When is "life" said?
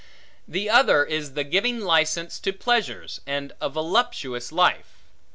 4.51-5.03